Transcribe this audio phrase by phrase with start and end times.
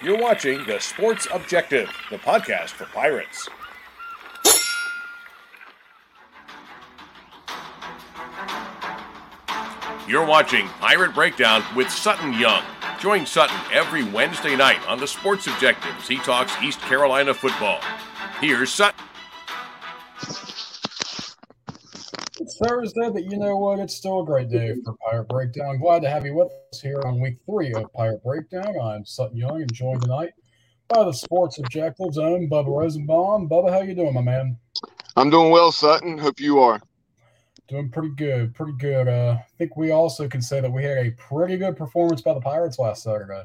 [0.00, 3.48] You're watching The Sports Objective, the podcast for Pirates.
[10.06, 12.62] You're watching Pirate Breakdown with Sutton Young.
[13.00, 17.80] Join Sutton every Wednesday night on The Sports Objective as he talks East Carolina football.
[18.40, 19.07] Here's Sutton.
[22.62, 23.78] Thursday, but you know what?
[23.78, 25.78] It's still a great day for Pirate Breakdown.
[25.78, 28.74] Glad to have you with us here on week three of Pirate Breakdown.
[28.80, 30.32] I'm Sutton Young and joined tonight
[30.88, 33.48] by the Sports Objectives own Bubba Rosenbaum.
[33.48, 34.56] Bubba, how you doing, my man?
[35.16, 36.18] I'm doing well, Sutton.
[36.18, 36.80] Hope you are.
[37.68, 39.06] Doing pretty good, pretty good.
[39.06, 42.34] Uh, I think we also can say that we had a pretty good performance by
[42.34, 43.44] the Pirates last Saturday.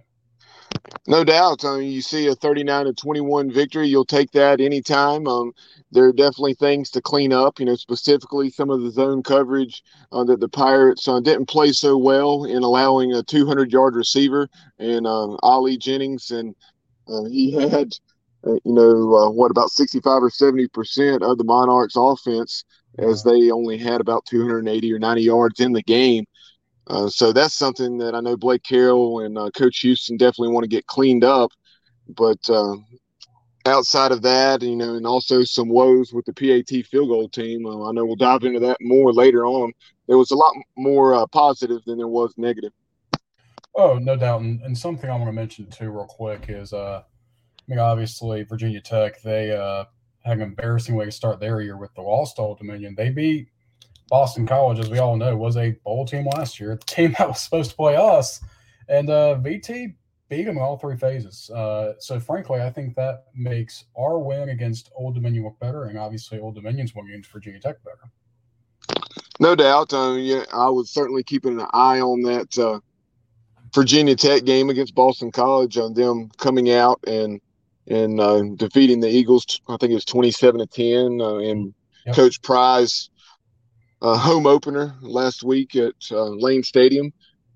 [1.05, 1.65] No doubt.
[1.65, 5.27] I mean, you see a 39 to 21 victory, you'll take that anytime.
[5.27, 5.51] Um,
[5.91, 7.59] there are definitely things to clean up.
[7.59, 11.73] You know, specifically some of the zone coverage uh, that the Pirates uh, didn't play
[11.73, 14.47] so well in allowing a 200 yard receiver
[14.79, 16.55] and uh, Ali Jennings, and
[17.07, 17.93] uh, he had.
[18.45, 22.65] Uh, you know uh, what about 65 or 70 percent of the monarchs offense
[22.97, 26.25] as they only had about 280 or 90 yards in the game.
[26.87, 30.63] Uh, so that's something that I know Blake Harrell and uh, Coach Houston definitely want
[30.63, 31.51] to get cleaned up.
[32.09, 32.75] But uh,
[33.65, 37.65] outside of that, you know, and also some woes with the PAT field goal team,
[37.65, 39.71] uh, I know we'll dive into that more later on.
[40.07, 42.73] There was a lot more uh, positive than there was negative.
[43.75, 44.41] Oh, no doubt.
[44.41, 48.43] And, and something I want to mention too, real quick, is uh, I mean, obviously
[48.43, 49.47] Virginia Tech, they
[50.25, 52.95] had an embarrassing way to start their year with the lost Old Dominion.
[52.95, 53.47] They beat
[54.09, 57.27] Boston College, as we all know, was a bowl team last year, the team that
[57.27, 58.39] was supposed to play us,
[58.87, 59.95] and uh, VT
[60.29, 61.49] beat them in all three phases.
[61.49, 65.97] Uh, so, frankly, I think that makes our win against Old Dominion look better, and
[65.97, 68.11] obviously Old Dominion's win against Virginia Tech better.
[69.39, 69.93] No doubt.
[69.93, 72.79] Uh, yeah, I was certainly keeping an eye on that uh,
[73.73, 77.41] Virginia Tech game against Boston College on them coming out and
[77.87, 79.61] and uh, defeating the Eagles.
[79.67, 81.73] I think it was twenty-seven to ten, uh, and
[82.05, 82.15] yep.
[82.15, 83.09] Coach Pry's
[84.03, 87.11] uh, home opener last week at uh, Lane Stadium.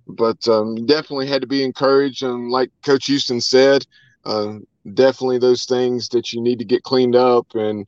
[0.07, 3.85] But um, definitely had to be encouraged, and like Coach Houston said,
[4.23, 4.59] uh,
[4.93, 7.45] definitely those things that you need to get cleaned up.
[7.55, 7.85] And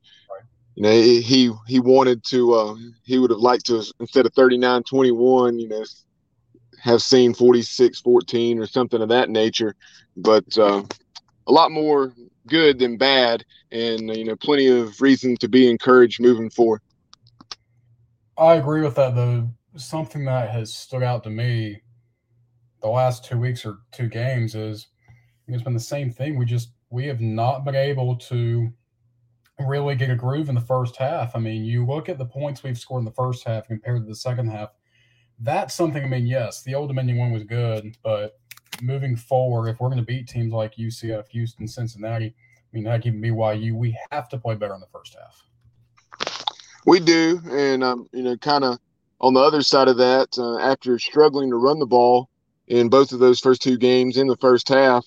[0.75, 2.75] you know, he he wanted to, uh,
[3.06, 5.86] he would have liked to instead of 39-21, you know,
[6.81, 9.75] have seen 46-14 or something of that nature.
[10.18, 10.84] But a
[11.48, 12.14] lot more
[12.48, 16.81] good than bad, and you know, plenty of reason to be encouraged moving forward.
[18.39, 19.50] I agree with that, though.
[19.75, 21.81] Something that has stood out to me
[22.81, 24.88] the last two weeks or two games is
[25.47, 26.38] it's been the same thing.
[26.38, 28.72] We just we have not been able to
[29.59, 31.35] really get a groove in the first half.
[31.35, 34.07] I mean, you look at the points we've scored in the first half compared to
[34.07, 34.69] the second half.
[35.39, 36.03] That's something.
[36.03, 38.39] I mean, yes, the Old Dominion one was good, but
[38.81, 42.33] moving forward, if we're going to beat teams like UCF, Houston, Cincinnati, I
[42.71, 45.49] mean, heck, even BYU, we have to play better in the first half.
[46.85, 48.79] We do, and um, you know, kind of
[49.19, 52.29] on the other side of that, uh, after struggling to run the ball
[52.67, 55.06] in both of those first two games in the first half,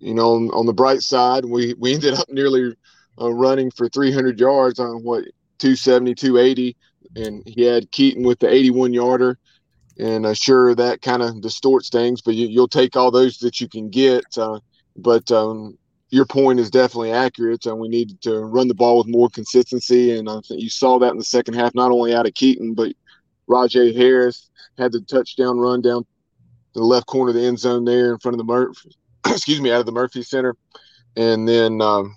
[0.00, 2.74] you know, on, on the bright side, we we ended up nearly
[3.20, 5.24] uh, running for 300 yards on what
[5.58, 6.76] 270, 280,
[7.16, 9.38] and he had Keaton with the 81 yarder
[9.98, 13.60] and uh, sure that kind of distorts things but you, will take all those that
[13.60, 14.58] you can get uh,
[14.96, 15.76] but um,
[16.10, 20.16] your point is definitely accurate and we need to run the ball with more consistency
[20.18, 22.74] and i think you saw that in the second half not only out of keaton
[22.74, 22.92] but
[23.48, 26.04] Rahjai Harris had the touchdown run down
[26.74, 28.96] the left corner of the end zone there in front of the murphy
[29.26, 30.56] excuse me out of the murphy center
[31.16, 32.14] and then um,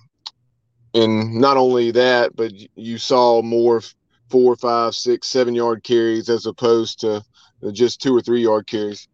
[0.93, 3.81] and not only that but you saw more
[4.29, 7.23] four five six seven yard carries as opposed to
[7.71, 9.07] just two or three yard carries.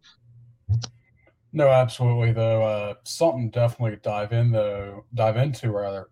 [1.56, 2.32] No, absolutely.
[2.32, 6.10] Though uh, something definitely dive in though dive into rather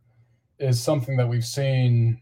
[0.58, 2.18] is something that we've seen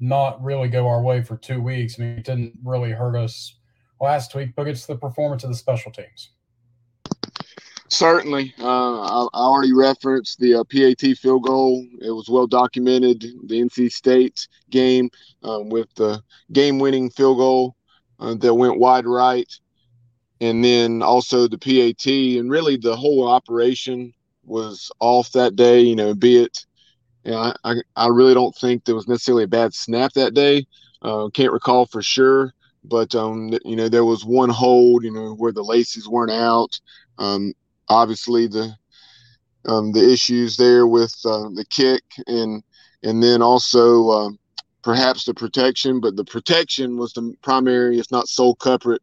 [0.00, 2.00] not really go our way for two weeks.
[2.00, 3.56] I mean, it didn't really hurt us
[4.00, 6.30] last week, but it's the performance of the special teams.
[7.88, 11.86] Certainly, uh, I, already referenced the uh, PAT field goal.
[12.00, 13.20] It was well documented.
[13.20, 15.10] The NC State game
[15.42, 17.76] um, with the game-winning field goal
[18.18, 19.52] uh, that went wide right,
[20.42, 24.12] and then also the PAT, and really the whole operation
[24.44, 25.80] was off that day.
[25.80, 26.66] You know, be it,
[27.24, 30.66] you know, I, I really don't think there was necessarily a bad snap that day.
[31.00, 32.52] Uh, can't recall for sure,
[32.82, 36.78] but um, you know, there was one hold, you know, where the laces weren't out.
[37.18, 37.52] Um,
[37.88, 38.74] obviously the
[39.66, 42.64] um, the issues there with uh, the kick and
[43.04, 44.38] and then also um,
[44.82, 49.02] perhaps the protection, but the protection was the primary, if not sole culprit,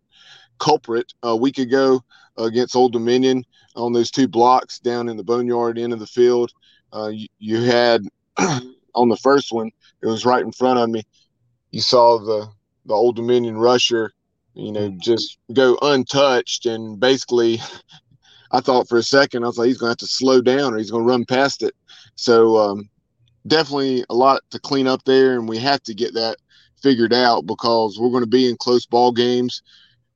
[0.60, 2.02] culprit a week ago
[2.38, 3.44] against Old Dominion
[3.76, 6.52] on those two blocks down in the boneyard end of the field.
[6.94, 8.04] Uh, you, you, had
[8.96, 9.72] on the first one,
[10.02, 11.04] it was right in front of me.
[11.72, 12.48] You saw the
[12.86, 14.12] the Old Dominion rusher,
[14.54, 17.60] you know, just go untouched, and basically,
[18.52, 20.74] I thought for a second I was like, he's going to have to slow down
[20.74, 21.76] or he's going to run past it.
[22.16, 22.90] So um,
[23.46, 26.38] definitely a lot to clean up there, and we have to get that
[26.82, 29.62] figured out because we're going to be in close ball games,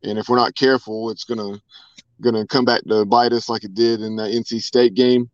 [0.03, 1.59] and if we're not careful, it's going
[2.21, 5.29] to come back to bite us like it did in the NC State game.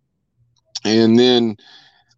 [0.85, 1.57] And then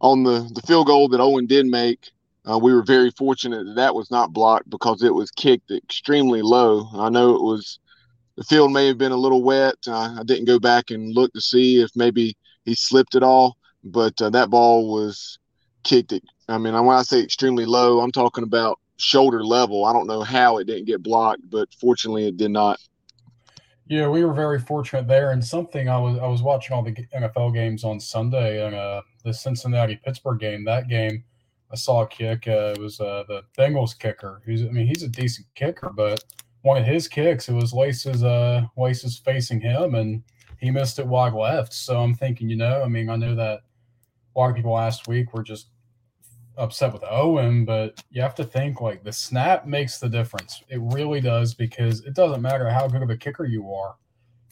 [0.02, 2.12] on the the field goal that Owen did make,
[2.50, 6.42] uh, we were very fortunate that that was not blocked because it was kicked extremely
[6.42, 6.88] low.
[6.94, 7.80] I know it was
[8.38, 9.76] the field may have been a little wet.
[9.88, 13.58] Uh, I didn't go back and look to see if maybe he slipped it all,
[13.84, 15.38] but uh, that ball was
[15.84, 16.12] kicked.
[16.12, 16.24] It.
[16.48, 19.86] I mean, when I say extremely low, I'm talking about shoulder level.
[19.86, 22.80] I don't know how it didn't get blocked, but fortunately, it did not.
[23.88, 25.32] Yeah, we were very fortunate there.
[25.32, 29.02] And something I was I was watching all the NFL games on Sunday, and uh,
[29.24, 30.64] the Cincinnati Pittsburgh game.
[30.64, 31.24] That game,
[31.72, 32.48] I saw a kick.
[32.48, 34.42] Uh, it was uh, the Bengals kicker.
[34.46, 36.24] He's I mean he's a decent kicker, but
[36.62, 40.24] one of his kicks it was Lace's uh Lace's facing him, and
[40.60, 41.74] he missed it wide left.
[41.74, 43.62] So I'm thinking, you know, I mean I know that
[44.36, 45.68] a lot of people last week were just
[46.62, 50.64] upset with Owen, but you have to think like the snap makes the difference.
[50.70, 53.96] It really does because it doesn't matter how good of a kicker you are.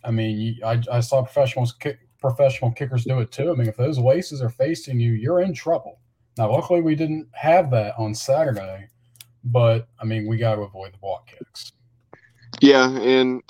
[0.03, 3.51] I mean, you, I, I saw professionals kick, professional kickers do it too.
[3.51, 5.99] I mean, if those laces are facing you, you're in trouble.
[6.37, 8.87] Now, luckily, we didn't have that on Saturday,
[9.43, 11.73] but I mean, we got to avoid the block kicks.
[12.59, 13.43] Yeah, and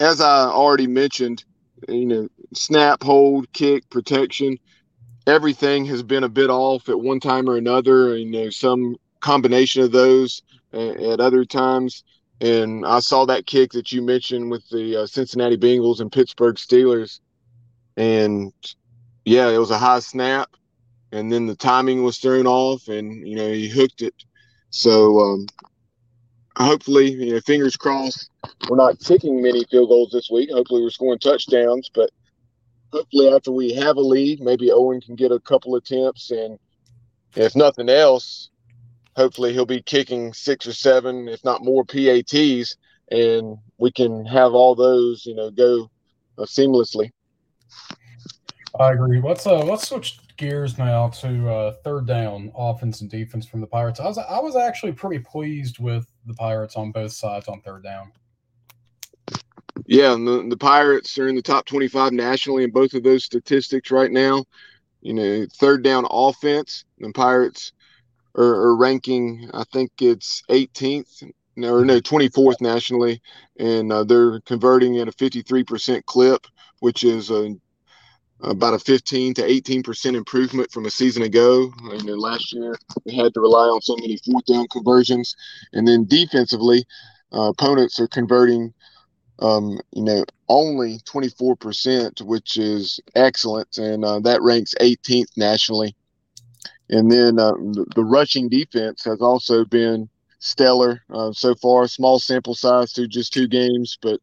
[0.00, 1.44] as I already mentioned,
[1.88, 4.58] you know, snap, hold, kick, protection
[5.26, 8.16] everything has been a bit off at one time or another.
[8.16, 10.42] You know, some combination of those
[10.72, 12.04] at other times.
[12.40, 16.56] And I saw that kick that you mentioned with the uh, Cincinnati Bengals and Pittsburgh
[16.56, 17.20] Steelers.
[17.96, 18.52] And
[19.24, 20.50] yeah, it was a high snap.
[21.12, 24.14] And then the timing was thrown off and, you know, he hooked it.
[24.70, 25.46] So um,
[26.56, 28.30] hopefully, you know, fingers crossed,
[28.68, 30.50] we're not kicking many field goals this week.
[30.50, 31.88] Hopefully, we're scoring touchdowns.
[31.94, 32.10] But
[32.94, 36.58] hopefully after we have a lead, maybe Owen can get a couple attempts, and
[37.34, 38.50] if nothing else,
[39.16, 42.76] hopefully he'll be kicking six or seven, if not more, PATs,
[43.10, 45.90] and we can have all those, you know, go
[46.38, 47.10] uh, seamlessly.
[48.78, 49.20] I agree.
[49.20, 53.68] Let's uh let's switch gears now to uh, third down offense and defense from the
[53.68, 54.00] Pirates.
[54.00, 57.84] I was I was actually pretty pleased with the Pirates on both sides on third
[57.84, 58.12] down.
[59.86, 63.90] Yeah, the, the Pirates are in the top 25 nationally in both of those statistics
[63.90, 64.44] right now.
[65.02, 67.72] You know, third down offense, the Pirates
[68.36, 73.20] are, are ranking, I think it's 18th, no, or no, 24th nationally,
[73.58, 76.46] and uh, they're converting at a 53% clip,
[76.80, 77.54] which is a,
[78.40, 81.70] about a 15 to 18 percent improvement from a season ago.
[81.92, 85.34] You know, last year we had to rely on so many fourth down conversions,
[85.72, 86.84] and then defensively,
[87.32, 88.72] uh, opponents are converting
[89.40, 93.78] um, you know, only 24%, which is excellent.
[93.78, 95.94] And uh, that ranks 18th nationally.
[96.90, 97.52] And then uh,
[97.94, 100.08] the, rushing defense has also been
[100.38, 101.88] stellar uh, so far.
[101.88, 104.20] Small sample size through just two games, but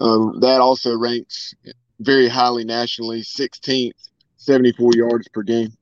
[0.00, 1.54] um, that also ranks
[2.00, 3.92] very highly nationally, 16th,
[4.36, 5.72] 74 yards per game.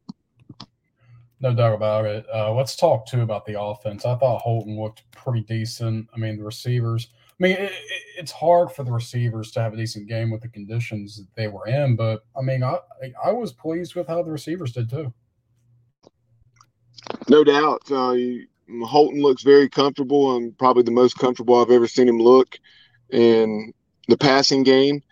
[1.41, 2.27] No doubt about it.
[2.33, 4.05] Uh, let's talk too about the offense.
[4.05, 6.09] I thought Holton looked pretty decent.
[6.15, 7.73] I mean, the receivers– mean, it,
[8.17, 11.49] it's hard for the receivers to have a decent game with the conditions that they
[11.49, 12.79] were in, but I mean, I
[13.25, 15.13] I was pleased with how the receivers did too.
[17.29, 17.83] No doubt.
[17.91, 18.17] Uh,
[18.85, 22.59] Holton looks very comfortable and probably the most comfortable I've ever seen him look
[23.11, 23.73] in
[24.09, 25.03] the passing game.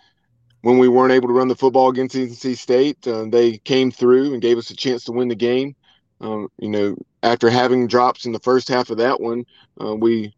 [0.62, 4.33] When we weren't able to run the football against NC State, uh, they came through
[4.33, 5.75] and gave us a chance to win the game.
[6.21, 9.45] Um, you know, after having drops in the first half of that one,
[9.81, 10.33] uh, we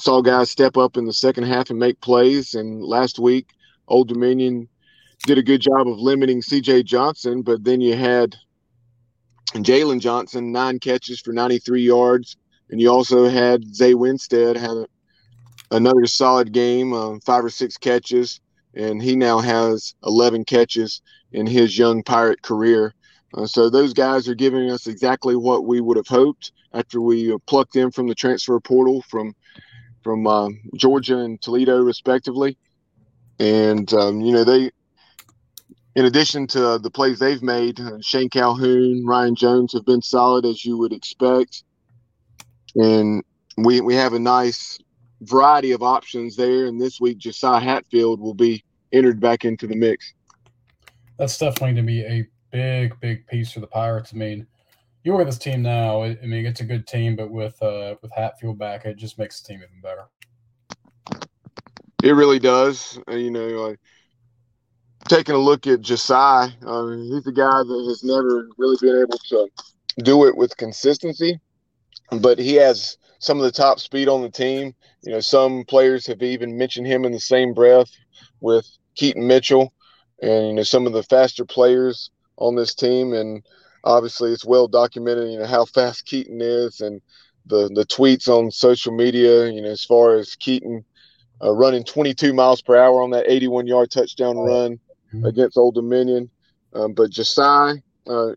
[0.00, 2.54] saw guys step up in the second half and make plays.
[2.54, 3.48] And last week,
[3.86, 4.68] Old Dominion
[5.26, 8.34] did a good job of limiting CJ Johnson, but then you had
[9.54, 12.36] Jaylen Johnson, nine catches for 93 yards.
[12.70, 14.86] And you also had Zay Winstead had
[15.70, 18.40] another solid game, uh, five or six catches,
[18.74, 21.02] and he now has 11 catches
[21.32, 22.94] in his young Pirate career.
[23.34, 27.36] Uh, so those guys are giving us exactly what we would have hoped after we
[27.46, 29.34] plucked them from the transfer portal from
[30.02, 32.56] from uh, Georgia and Toledo, respectively.
[33.38, 34.70] And, um, you know, they,
[35.96, 40.44] in addition to the plays they've made, uh, Shane Calhoun, Ryan Jones have been solid
[40.44, 41.64] as you would expect.
[42.76, 43.24] And
[43.56, 44.78] we, we have a nice
[45.22, 46.66] variety of options there.
[46.66, 50.14] And this week, Josiah Hatfield will be entered back into the mix.
[51.18, 54.12] That's definitely going to be a big, big piece for the Pirates.
[54.14, 54.46] I mean,
[55.04, 56.02] you look at this team now.
[56.02, 59.40] I mean, it's a good team, but with uh, with Hatfield back, it just makes
[59.40, 60.06] the team even better.
[62.02, 62.98] It really does.
[63.08, 63.74] Uh, you know, uh,
[65.08, 69.48] taking a look at Josiah, he's a guy that has never really been able to
[70.02, 71.38] do it with consistency,
[72.20, 74.74] but he has some of the top speed on the team.
[75.02, 77.90] You know, some players have even mentioned him in the same breath
[78.40, 78.66] with
[78.96, 79.72] Keaton Mitchell,
[80.22, 83.12] and you know some of the faster players on this team.
[83.12, 83.42] And
[83.84, 85.30] obviously, it's well documented.
[85.30, 87.00] You know how fast Keaton is, and
[87.46, 89.50] the the tweets on social media.
[89.50, 90.84] You know, as far as Keaton
[91.42, 94.78] uh, running 22 miles per hour on that 81 yard touchdown run
[95.12, 95.24] mm-hmm.
[95.24, 96.30] against Old Dominion.
[96.72, 98.32] Um, but Josiah, uh,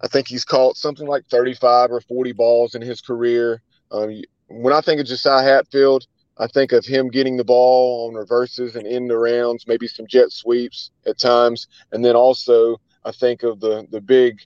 [0.00, 3.62] I think he's caught something like 35 or 40 balls in his career.
[3.90, 6.06] Um, when I think of Josiah Hatfield,
[6.38, 10.06] I think of him getting the ball on reverses and in the rounds, maybe some
[10.06, 14.40] jet sweeps at times, and then also I think of the the big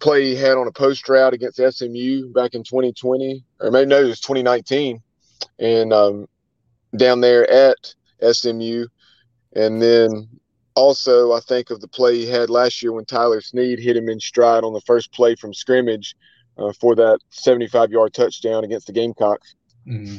[0.00, 4.00] play he had on a post route against SMU back in 2020, or maybe no,
[4.00, 5.00] it was 2019,
[5.58, 6.26] and um,
[6.96, 7.94] down there at
[8.32, 8.86] SMU,
[9.54, 10.28] and then
[10.74, 14.08] also I think of the play he had last year when Tyler Snead hit him
[14.08, 16.16] in stride on the first play from scrimmage
[16.58, 19.54] uh, for that 75 yard touchdown against the Gamecocks.
[19.86, 20.18] Mm-hmm.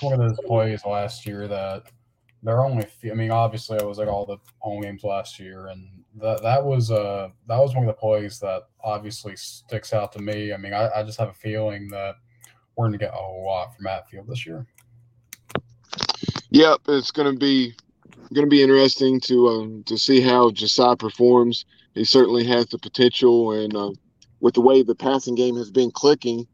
[0.00, 1.84] One of those plays last year that
[2.42, 5.38] there are only, few, I mean, obviously I was at all the home games last
[5.38, 5.88] year, and
[6.20, 10.18] that that was uh that was one of the plays that obviously sticks out to
[10.18, 10.52] me.
[10.52, 12.16] I mean, I, I just have a feeling that
[12.76, 14.66] we're going to get a lot from Hatfield this year.
[16.50, 17.74] Yep, it's going to be
[18.34, 21.64] going to be interesting to um, to see how Josiah performs.
[21.94, 23.92] He certainly has the potential, and uh,
[24.40, 26.46] with the way the passing game has been clicking,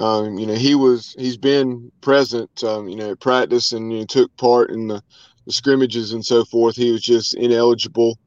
[0.00, 4.00] um, you know, he was he's been present, um, you know, at practice and you
[4.00, 5.02] know, took part in the,
[5.44, 6.74] the, scrimmages and so forth.
[6.74, 8.18] He was just ineligible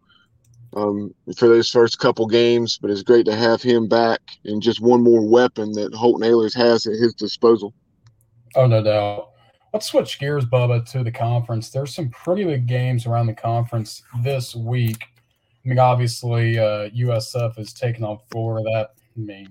[0.76, 4.82] um, for those first couple games, but it's great to have him back and just
[4.82, 7.74] one more weapon that Holton Ahlers has at his disposal.
[8.56, 9.30] Oh, no doubt.
[9.74, 11.72] Let's switch gears, Bubba, to the conference.
[11.72, 15.06] There's some pretty big games around the conference this week.
[15.66, 18.70] I mean, obviously, uh, USF is taking on Florida.
[18.72, 19.50] That, I mean,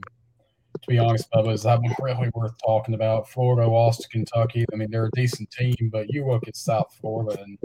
[0.81, 3.29] to be honest, Bubba, is that really worth talking about?
[3.29, 4.65] Florida lost to Kentucky.
[4.73, 7.59] I mean, they're a decent team, but you look at South Florida, and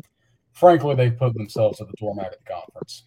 [0.53, 3.03] frankly, they put themselves at the doormat of the conference.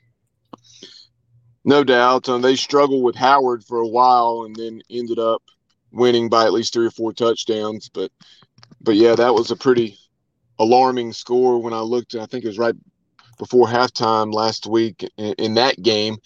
[1.64, 2.28] No doubt.
[2.28, 5.42] Um, they struggled with Howard for a while and then ended up
[5.92, 7.88] winning by at least three or four touchdowns.
[7.88, 8.10] But,
[8.80, 9.98] but yeah, that was a pretty
[10.58, 12.14] alarming score when I looked.
[12.14, 12.74] I think it was right
[13.38, 16.16] before halftime last week in, in that game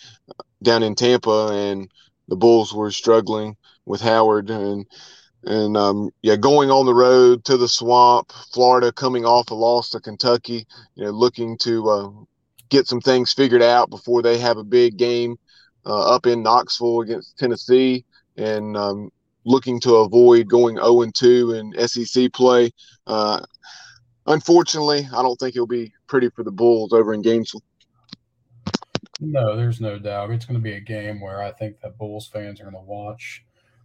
[0.63, 1.91] down in Tampa, and
[2.29, 4.87] the Bulls were struggling with Howard and
[5.47, 9.91] and um, yeah, going on the road to the swamp, Florida, coming off a loss
[9.91, 12.11] to Kentucky, you know, looking to uh,
[12.71, 15.37] get some things figured out before they have a big game
[15.85, 18.05] uh, up in Knoxville against Tennessee,
[18.39, 19.11] and um,
[19.45, 22.71] looking to avoid going 0 2 in SEC play.
[23.07, 23.41] Uh,
[24.27, 27.63] unfortunately, I don't think it'll be pretty for the Bulls over in Gainesville.
[29.27, 30.31] No, there's no doubt.
[30.31, 32.81] It's going to be a game where I think that Bulls fans are going to
[32.81, 33.45] watch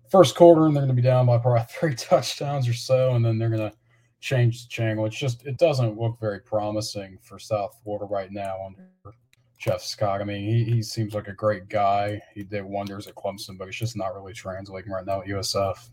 [0.10, 3.24] first quarter and they're going to be down by probably three touchdowns or so, and
[3.24, 3.75] then they're going to
[4.19, 5.05] change the channel.
[5.05, 9.15] It's just it doesn't look very promising for South Florida right now under
[9.58, 10.22] Jeff Scott.
[10.22, 12.22] I mean, he, he seems like a great guy.
[12.34, 15.89] He did wonders at Clemson, but it's just not really translating right now at USF.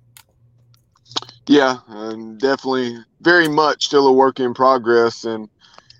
[1.46, 5.48] Yeah, and definitely very much still a work in progress, and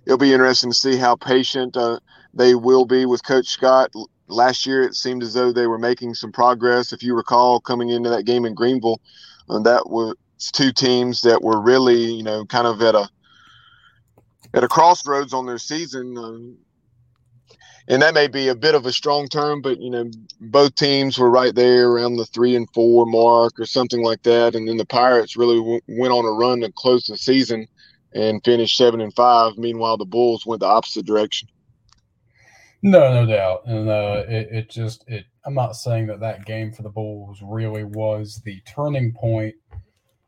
[0.05, 2.01] it'll be interesting to see how patient uh,
[2.37, 3.93] they will be with Coach Scott
[4.29, 6.93] last year it seemed as though they were making some progress.
[6.93, 9.01] If you recall, coming into that game in Greenville,
[9.49, 10.17] uh, that was
[10.53, 13.09] two teams that were really, you know, kind of at a
[14.55, 16.17] at a crossroads on their season.
[16.17, 16.57] Um,
[17.89, 21.19] and that may be a bit of a strong term, but you know, both teams
[21.19, 24.55] were right there around the three and four mark or something like that.
[24.55, 27.69] And then the Pirates really w- went on a run to close the season
[28.13, 29.57] and finished seven and five.
[29.57, 31.49] Meanwhile, the Bulls went the opposite direction.
[32.83, 35.25] No, no doubt, and uh, it, it just it.
[35.45, 39.55] I'm not saying that that game for the Bulls really was the turning point,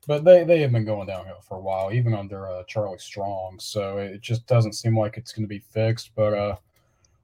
[0.06, 3.58] but they they have been going downhill for a while, even under uh, Charlie Strong.
[3.60, 6.12] So it just doesn't seem like it's going to be fixed.
[6.16, 6.56] But uh,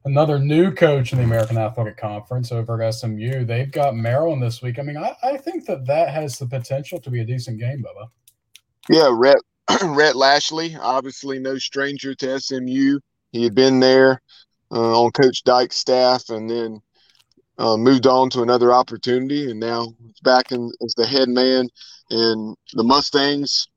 [0.04, 4.60] another new coach in the American Athletic Conference over at SMU, they've got Maryland this
[4.60, 4.78] week.
[4.78, 7.82] I mean, I, I think that that has the potential to be a decent game,
[7.82, 8.08] Bubba.
[8.90, 9.38] Yeah, Rhett
[9.82, 12.98] Rhett Lashlee, obviously no stranger to SMU.
[13.32, 14.20] He had been there
[14.80, 16.80] on Coach Dykes' staff, and then
[17.58, 21.68] uh, moved on to another opportunity, and now back in, as the head man.
[22.10, 23.68] And the Mustangs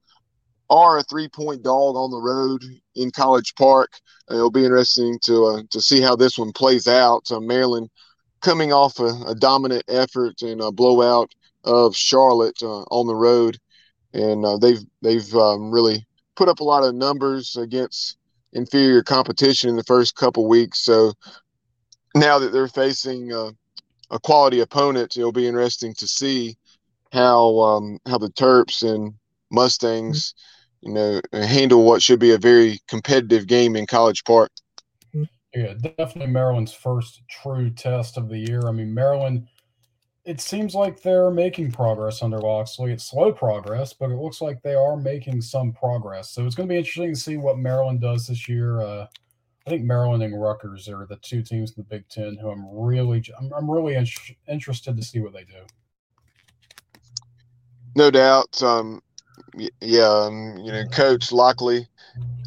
[0.69, 2.63] are a three point dog on the road
[2.95, 3.91] in College Park.
[4.29, 7.23] it'll be interesting to uh, to see how this one plays out.
[7.31, 7.89] Uh, Maryland
[8.41, 11.31] coming off a, a, dominant effort and a blowout
[11.63, 13.57] of Charlotte uh, on the road,
[14.13, 18.16] and uh, they've they've um, really put up a lot of numbers against
[18.53, 20.83] inferior competition in the first couple weeks.
[20.83, 21.13] So
[22.15, 23.51] now that they're facing uh,
[24.11, 26.57] a quality opponent, it'll be interesting to see
[27.11, 29.13] how um, how the Terps and
[29.51, 30.33] Mustangs,
[30.81, 34.51] you know, handle what should be a very competitive game in College Park.
[35.55, 38.67] Yeah, definitely Maryland's first true test of the year.
[38.67, 39.47] I mean, Maryland.
[40.27, 42.91] It seems like they're making progress under Locksley.
[42.91, 46.31] It's slow progress, but it looks like they are making some progress.
[46.31, 48.81] So it's going to be interesting to see what Maryland does this year.
[48.81, 49.07] Uh,
[49.65, 52.65] I think Maryland and Rutgers are the two teams in the Big Ten who I'm
[52.69, 54.05] really, I'm, I'm really in-
[54.49, 55.65] interested to see what they do.
[57.95, 58.61] No doubt.
[58.61, 59.01] Um,
[59.79, 61.87] yeah, um, you know, Coach Lockley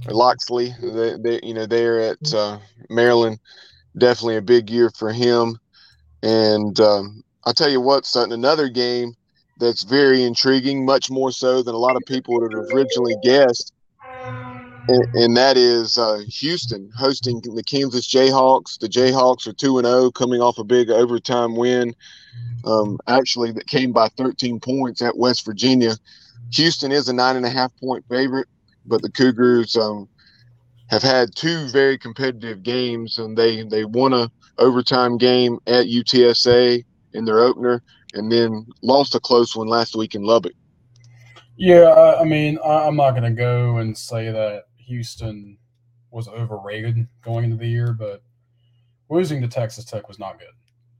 [0.06, 2.58] or Locksley, they, they, you know, they're at uh,
[2.90, 3.38] Maryland.
[3.96, 5.58] Definitely a big year for him.
[6.22, 9.14] And um, I'll tell you what, Sutton, another game
[9.58, 13.72] that's very intriguing, much more so than a lot of people would have originally guessed.
[14.88, 18.78] And, and that is uh, Houston hosting the Kansas Jayhawks.
[18.78, 21.94] The Jayhawks are 2 and 0, coming off a big overtime win,
[22.64, 25.96] um, actually, that came by 13 points at West Virginia.
[26.52, 28.48] Houston is a nine and a half point favorite,
[28.86, 30.08] but the Cougars um,
[30.88, 36.84] have had two very competitive games, and they they won a overtime game at UTSA
[37.14, 37.82] in their opener,
[38.14, 40.52] and then lost a close one last week in Lubbock.
[41.56, 45.58] Yeah, I mean, I'm not going to go and say that Houston
[46.10, 48.22] was overrated going into the year, but
[49.08, 50.48] losing to Texas Tech was not good.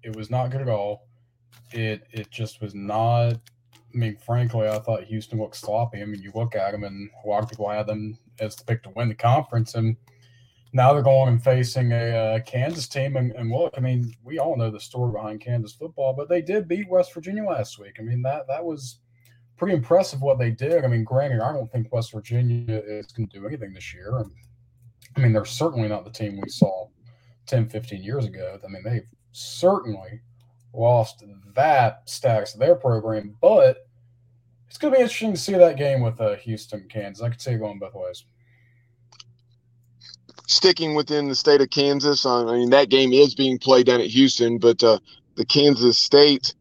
[0.03, 1.09] It was not good at all.
[1.73, 3.35] It it just was not
[3.93, 6.01] I mean, frankly, I thought Houston looked sloppy.
[6.01, 8.65] I mean, you look at them, and a lot of people had them as the
[8.65, 9.97] pick to win the conference, and
[10.73, 13.17] now they're going and facing a uh, Kansas team.
[13.17, 16.43] And, and, look, I mean, we all know the story behind Kansas football, but they
[16.43, 17.97] did beat West Virginia last week.
[17.99, 19.01] I mean, that that was
[19.57, 20.85] pretty impressive what they did.
[20.85, 24.19] I mean, granted, I don't think West Virginia is going to do anything this year.
[24.19, 24.31] And,
[25.17, 26.89] I mean, they're certainly not the team we saw
[27.47, 28.59] 10, 15 years ago.
[28.65, 30.21] I mean, they've certainly
[30.73, 33.37] lost that status of their program.
[33.41, 33.89] But
[34.69, 37.25] it's going to be interesting to see that game with uh, Houston, Kansas.
[37.25, 38.25] I could see it going both ways.
[40.51, 44.09] Sticking within the state of Kansas, I mean that game is being played down at
[44.09, 44.99] Houston, but uh,
[45.37, 46.55] the Kansas State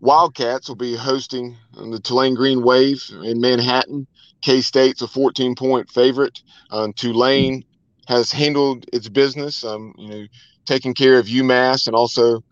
[0.00, 4.06] Wildcats will be hosting the Tulane Green Wave in Manhattan.
[4.40, 6.40] K State's a 14 point favorite.
[6.70, 7.64] Um, Tulane
[8.08, 10.26] has handled its business, um, you know,
[10.64, 12.42] taking care of UMass and also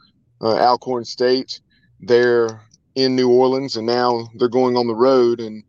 [0.42, 1.60] uh, Alcorn State.
[2.00, 2.62] They're
[2.94, 5.40] in New Orleans, and now they're going on the road.
[5.40, 5.64] And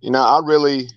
[0.00, 0.88] you know, I really,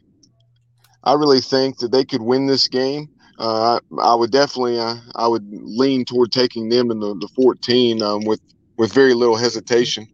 [1.03, 3.09] I really think that they could win this game.
[3.39, 8.01] Uh, I, would definitely, uh, I would lean toward taking them in the, the 14
[8.01, 8.41] um, with
[8.77, 10.07] with very little hesitation.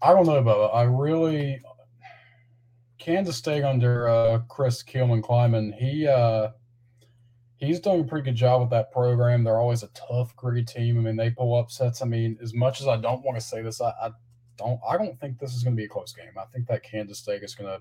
[0.00, 0.74] I don't know, Bubba.
[0.74, 1.60] I really
[2.98, 5.74] Kansas State under uh, Chris Keelman Klieman.
[5.74, 6.50] He uh,
[7.56, 9.42] he's doing a pretty good job with that program.
[9.42, 10.98] They're always a tough, gritty team.
[10.98, 12.02] I mean, they pull upsets.
[12.02, 14.10] I mean, as much as I don't want to say this, I, I
[14.56, 14.80] don't.
[14.88, 16.32] I don't think this is going to be a close game.
[16.38, 17.80] I think that Kansas State is going to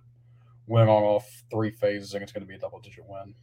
[0.68, 3.36] win on all three phases, and it's going to be a double-digit win.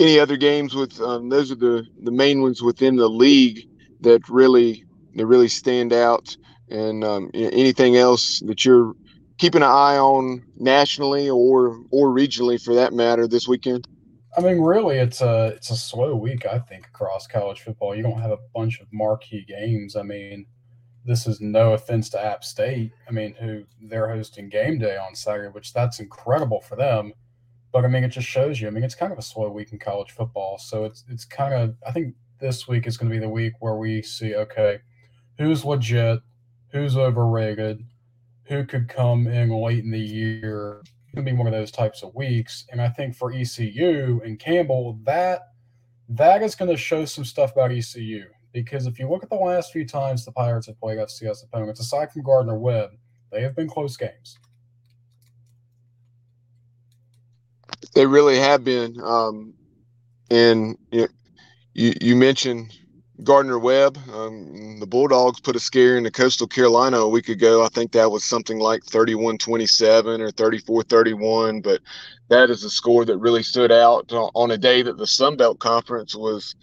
[0.00, 3.68] Any other games with um, those are the the main ones within the league
[4.00, 4.84] that really
[5.14, 6.36] that really stand out,
[6.68, 8.94] and um, anything else that you're
[9.38, 13.88] keeping an eye on nationally or or regionally for that matter this weekend?
[14.36, 16.46] I mean, really, it's a it's a slow week.
[16.46, 19.96] I think across college football, you don't have a bunch of marquee games.
[19.96, 20.46] I mean,
[21.04, 22.92] this is no offense to App State.
[23.08, 27.12] I mean, who they're hosting game day on Saturday, which that's incredible for them.
[27.72, 28.66] But I mean, it just shows you.
[28.66, 31.54] I mean, it's kind of a slow week in college football, so it's it's kind
[31.54, 31.76] of.
[31.86, 34.80] I think this week is going to be the week where we see okay,
[35.38, 36.20] who's legit,
[36.72, 37.84] who's overrated,
[38.44, 40.80] who could come in late in the year.
[40.82, 42.64] It's going to be one of those types of weeks.
[42.70, 45.48] And I think for ECU and Campbell, that
[46.08, 48.24] that is going to show some stuff about ECU.
[48.52, 51.80] Because if you look at the last few times the Pirates have played FCS opponents,
[51.80, 52.90] aside from Gardner Webb,
[53.30, 54.38] they have been close games.
[57.94, 58.96] They really have been.
[59.02, 59.54] Um,
[60.30, 61.08] and you, know,
[61.74, 62.72] you, you mentioned
[63.24, 63.98] Gardner Webb.
[64.12, 67.64] Um, the Bulldogs put a scare into Coastal Carolina a week ago.
[67.64, 71.60] I think that was something like 31 27 or 34 31.
[71.60, 71.80] But
[72.28, 75.58] that is a score that really stood out on a day that the Sun Belt
[75.58, 76.54] Conference was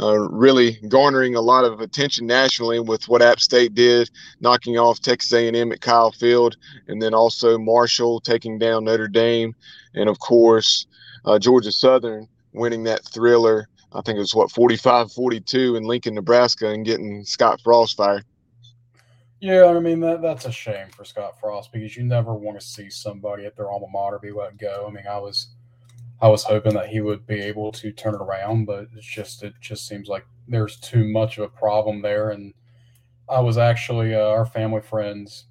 [0.00, 4.10] uh, really garnering a lot of attention nationally with what App State did,
[4.40, 6.56] knocking off Texas A&M at Kyle Field,
[6.88, 9.54] and then also Marshall taking down Notre Dame,
[9.94, 10.86] and of course
[11.24, 13.68] uh, Georgia Southern winning that thriller.
[13.92, 18.24] I think it was what 45-42 in Lincoln, Nebraska, and getting Scott Frost fired.
[19.40, 22.66] Yeah, I mean that that's a shame for Scott Frost because you never want to
[22.66, 24.84] see somebody at their alma mater be let go.
[24.86, 25.48] I mean, I was
[26.22, 29.42] I was hoping that he would be able to turn it around, but it's just
[29.42, 32.30] it just seems like there's too much of a problem there.
[32.30, 32.52] And
[33.28, 35.46] I was actually uh, our family friends.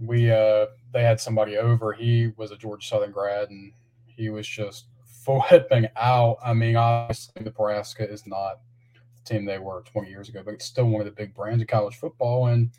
[0.00, 1.92] We uh, they had somebody over.
[1.92, 3.72] He was a Georgia Southern grad, and
[4.06, 6.38] he was just flipping out.
[6.42, 8.60] I mean, obviously the Nebraska is not
[9.16, 11.62] the team they were 20 years ago, but it's still one of the big brands
[11.62, 12.46] of college football.
[12.46, 12.70] And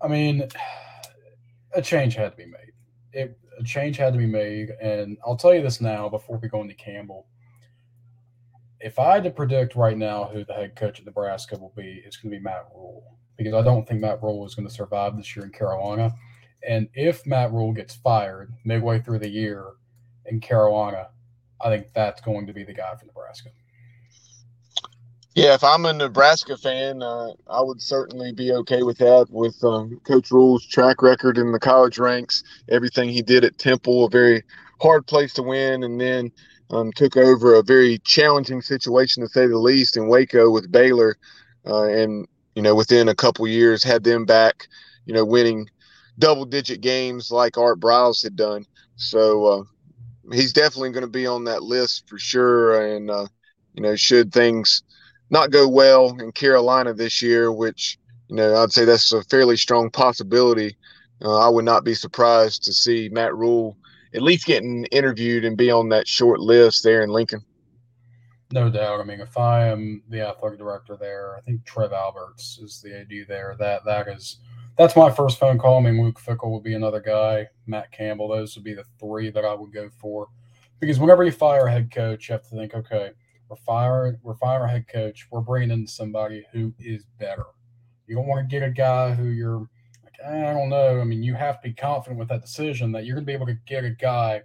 [0.00, 0.48] I mean,
[1.74, 2.72] a change had to be made.
[3.12, 4.70] It a change had to be made.
[4.80, 7.26] And I'll tell you this now before we go into Campbell.
[8.80, 12.02] If I had to predict right now who the head coach at Nebraska will be,
[12.04, 14.74] it's going to be Matt Rhule because I don't think Matt Rhule is going to
[14.74, 16.14] survive this year in Carolina.
[16.66, 19.72] And if Matt Rhule gets fired midway through the year
[20.26, 21.08] in Carolina,
[21.60, 23.50] I think that's going to be the guy for Nebraska.
[25.36, 29.26] Yeah, if I'm a Nebraska fan, uh, I would certainly be okay with that.
[29.28, 34.06] With um, Coach Rhule's track record in the college ranks, everything he did at Temple,
[34.06, 34.42] a very
[34.80, 36.32] hard place to win, and then
[36.70, 41.18] um, took over a very challenging situation to say the least in Waco with Baylor,
[41.66, 44.66] uh, and you know within a couple years had them back,
[45.04, 45.68] you know, winning
[46.18, 48.64] double-digit games like Art Briles had done.
[48.96, 49.62] So uh,
[50.32, 53.26] he's definitely going to be on that list for sure, and uh,
[53.74, 54.82] you know, should things
[55.30, 59.56] not go well in Carolina this year, which you know I'd say that's a fairly
[59.56, 60.76] strong possibility.
[61.22, 63.76] Uh, I would not be surprised to see Matt Rhule
[64.14, 67.44] at least getting interviewed and be on that short list there in Lincoln.
[68.52, 69.00] No doubt.
[69.00, 73.00] I mean, if I am the athletic director there, I think Trev Alberts is the
[73.00, 73.56] AD there.
[73.58, 74.38] That that is
[74.78, 75.78] that's my first phone call.
[75.78, 77.48] I mean, Luke Fickell would be another guy.
[77.66, 78.28] Matt Campbell.
[78.28, 80.28] Those would be the three that I would go for.
[80.78, 83.12] Because whenever you fire a head coach, you have to think, okay,
[83.48, 84.18] we're firing.
[84.22, 85.26] We're firing head coach.
[85.30, 87.44] We're bringing in somebody who is better.
[88.06, 89.68] You don't want to get a guy who you're
[90.04, 91.00] like, ah, I don't know.
[91.00, 93.34] I mean, you have to be confident with that decision that you're going to be
[93.34, 94.42] able to get a guy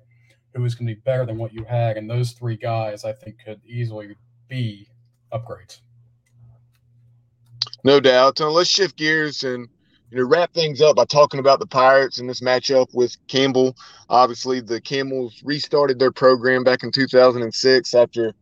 [0.54, 1.98] who is going to be better than what you had.
[1.98, 4.16] And those three guys, I think, could easily
[4.50, 4.88] be
[5.34, 5.80] upgrades.
[7.84, 8.38] No doubt.
[8.38, 9.68] So let's shift gears and
[10.12, 13.76] you know wrap things up by talking about the Pirates and this matchup with Campbell.
[14.10, 18.34] Obviously, the Camels restarted their program back in 2006 after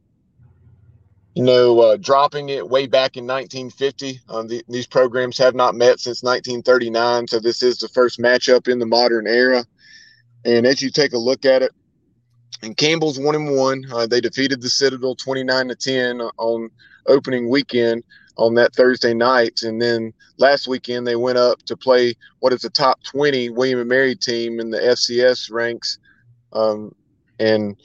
[1.40, 4.20] you know, uh, dropping it way back in 1950.
[4.28, 8.68] Um, the, these programs have not met since 1939, so this is the first matchup
[8.68, 9.66] in the modern era.
[10.44, 11.72] And as you take a look at it,
[12.62, 13.86] and Campbell's one and one.
[13.90, 16.70] Uh, they defeated the Citadel 29 to 10 on
[17.08, 18.04] opening weekend
[18.36, 22.66] on that Thursday night, and then last weekend they went up to play what is
[22.66, 26.00] a top 20 William and Mary team in the FCS ranks,
[26.52, 26.94] um,
[27.40, 27.78] and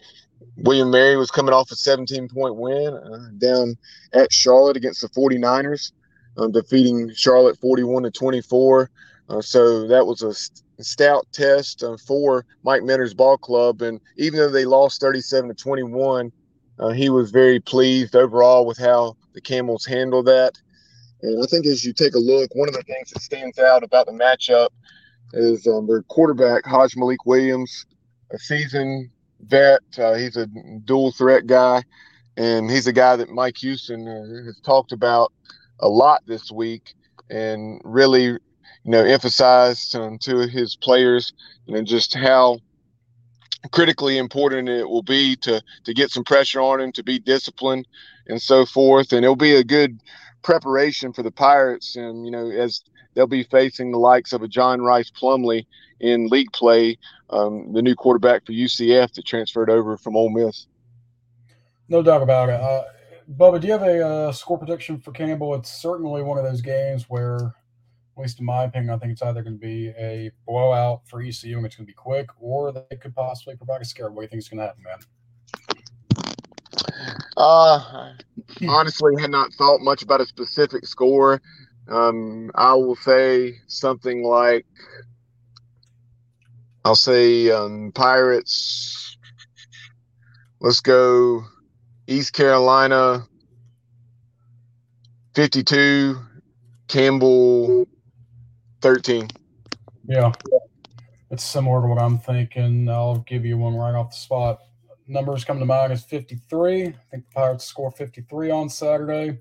[0.57, 3.76] William Mary was coming off a 17 point win uh, down
[4.12, 5.92] at Charlotte against the 49ers,
[6.37, 8.90] uh, defeating Charlotte 41 to 24.
[9.28, 13.83] Uh, so that was a st- stout test uh, for Mike Minter's ball club.
[13.83, 16.33] And even though they lost 37 to 21,
[16.78, 20.52] uh, he was very pleased overall with how the Camels handled that.
[21.22, 23.83] And I think as you take a look, one of the things that stands out
[23.83, 24.68] about the matchup
[25.33, 27.87] is um, their quarterback, Hajj-Malik Williams,
[28.30, 29.11] a season
[29.46, 29.83] vet.
[29.98, 30.46] Uh, he's a
[30.85, 31.83] dual threat guy,
[32.37, 35.33] and he's a guy that Mike Houston uh, has talked about
[35.80, 36.94] a lot this week,
[37.30, 38.40] and really, you
[38.85, 41.33] know, emphasized um, to his players,
[41.66, 42.59] you know, just how
[43.72, 47.87] critically important it will be to to get some pressure on him, to be disciplined,
[48.26, 49.12] and so forth.
[49.12, 50.00] And it'll be a good
[50.42, 52.83] preparation for the Pirates, and you know, as
[53.14, 55.66] they'll be facing the likes of a John Rice Plumlee
[56.04, 56.98] in league play,
[57.30, 60.66] um, the new quarterback for UCF that transferred over from Ole Miss.
[61.88, 62.60] No doubt about it.
[62.60, 62.84] Uh,
[63.38, 65.54] Bubba, do you have a uh, score prediction for Campbell?
[65.54, 69.22] It's certainly one of those games where, at least in my opinion, I think it's
[69.22, 72.70] either going to be a blowout for ECU and it's going to be quick, or
[72.70, 74.10] they could possibly provide a scare.
[74.10, 74.98] What do you think is going to happen, man?
[77.38, 78.12] Uh,
[78.68, 81.40] honestly, had not thought much about a specific score.
[81.88, 84.66] Um, I will say something like
[86.85, 89.16] I'll say um, Pirates.
[90.61, 91.44] Let's go
[92.07, 93.27] East Carolina
[95.35, 96.18] 52,
[96.88, 97.87] Campbell
[98.83, 99.29] 13.
[100.07, 100.33] Yeah.
[101.31, 102.88] It's similar to what I'm thinking.
[102.88, 104.61] I'll give you one right off the spot.
[105.09, 106.87] numbers come to mind is 53.
[106.87, 109.40] I think the Pirates score 53 on Saturday.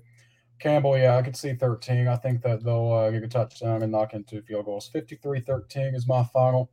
[0.58, 2.08] Campbell, yeah, I could see 13.
[2.08, 4.88] I think that they'll uh, get a touchdown and knock in two field goals.
[4.88, 6.70] 53 13 is my final.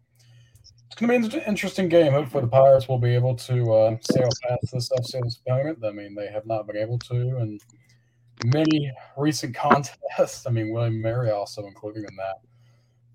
[0.92, 2.12] It's going to be an interesting game.
[2.12, 5.80] Hopefully, the Pirates will be able to uh, sail past this FCS opponent.
[5.86, 7.62] I mean, they have not been able to, and
[8.44, 10.46] many recent contests.
[10.46, 12.42] I mean, William Mary also including in that.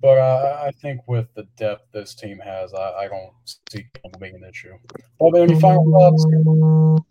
[0.00, 4.20] But uh, I think with the depth this team has, I, I don't see it
[4.20, 4.72] being an issue.
[5.18, 7.04] Well, any final thoughts?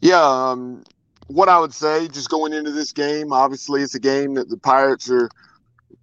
[0.00, 0.82] Yeah, um,
[1.26, 4.56] what I would say, just going into this game, obviously it's a game that the
[4.56, 5.28] Pirates are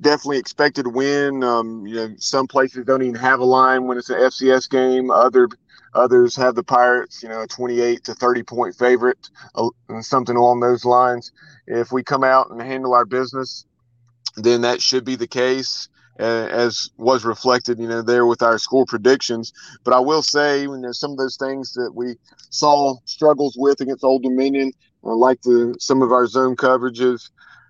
[0.01, 1.43] definitely expected to win.
[1.43, 5.11] Um, you know, some places don't even have a line when it's an FCS game.
[5.11, 5.47] Other
[5.93, 9.69] others have the Pirates, you know, a 28 to 30 point favorite, uh,
[10.01, 11.31] something along those lines.
[11.67, 13.65] If we come out and handle our business,
[14.35, 15.89] then that should be the case
[16.21, 19.53] as was reflected, you know, there with our score predictions.
[19.83, 22.15] But I will say, you know, some of those things that we
[22.49, 24.71] saw struggles with against Old Dominion,
[25.03, 27.29] uh, like the some of our zone coverages,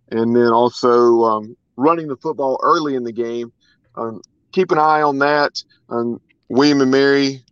[0.09, 3.51] and then also um, running the football early in the game.
[3.95, 5.63] Um, keep an eye on that.
[5.89, 7.43] Um, William and Mary,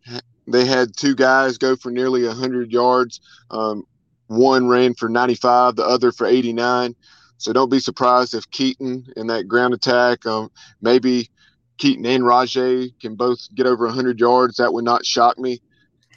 [0.47, 3.21] they had two guys go for nearly 100 yards.
[3.51, 3.83] Um,
[4.27, 6.95] one ran for 95, the other for 89.
[7.37, 11.29] So don't be surprised if Keaton in that ground attack, um, maybe
[11.77, 14.57] Keaton and Rahjai can both get over 100 yards.
[14.57, 15.61] That would not shock me,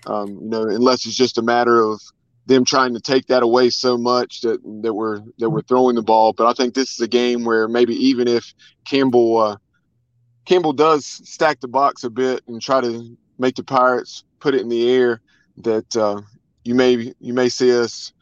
[0.07, 2.01] um, you know, unless it's just a matter of
[2.47, 6.03] them trying to take that away so much that that we're that we're throwing the
[6.03, 6.33] ball.
[6.33, 8.53] But I think this is a game where maybe even if
[8.85, 9.57] Campbell uh,
[10.45, 14.61] Campbell does stack the box a bit and try to make the Pirates put it
[14.61, 15.21] in the air,
[15.59, 16.21] that uh,
[16.65, 18.13] you may you may see us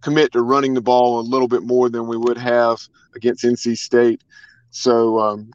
[0.00, 2.78] commit to running the ball a little bit more than we would have
[3.16, 4.22] against NC State.
[4.70, 5.50] So um,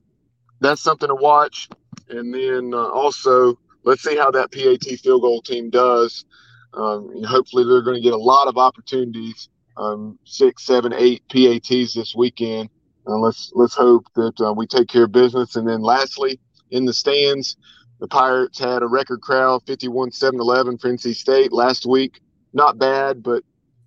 [0.59, 1.69] that's something to watch.
[2.09, 6.25] And then uh, also, let's see how that PAT field goal team does.
[6.73, 11.93] Um, hopefully, they're going to get a lot of opportunities um, six, seven, eight PATs
[11.93, 12.69] this weekend.
[13.07, 15.55] Uh, let's let's hope that uh, we take care of business.
[15.55, 17.57] And then lastly, in the stands,
[17.99, 22.21] the Pirates had a record crowd, 51 7 11 for NC State last week.
[22.53, 23.43] Not bad, but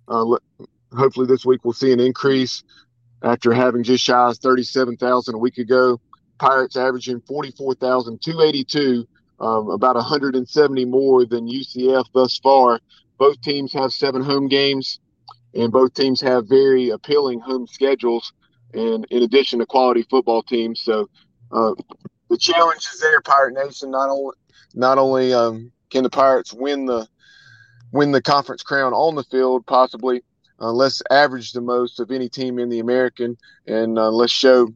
[0.07, 0.25] uh,
[0.95, 2.63] hopefully, this week we'll see an increase
[3.21, 5.99] after having just shy of 37,000 a week ago.
[6.39, 9.07] Pirates averaging 44,282,
[9.43, 12.79] um, about 170 more than UCF thus far.
[13.17, 14.99] Both teams have seven home games,
[15.53, 18.31] and both teams have very appealing home schedules,
[18.73, 20.81] and in addition to quality football teams.
[20.81, 21.09] So
[21.51, 21.73] uh,
[22.29, 23.91] the challenge is there, Pirate Nation.
[23.91, 24.35] Not only
[24.73, 27.05] not only um, can the Pirates win the
[27.91, 30.23] win the conference crown on the field, possibly.
[30.61, 33.35] Uh, let's average the most of any team in the American,
[33.67, 34.69] and uh, let's show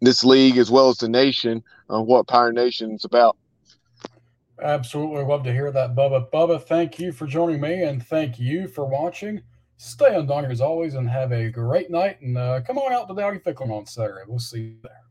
[0.00, 3.36] this league as well as the nation uh, what Pirate Nation is about.
[4.62, 6.30] Absolutely love to hear that, Bubba.
[6.30, 9.42] Bubba, thank you for joining me, and thank you for watching.
[9.78, 12.20] Stay on Donnie as always, and have a great night.
[12.20, 14.22] And uh, come on out to the Dowdy Ficklen on Saturday.
[14.26, 15.09] We'll see you there.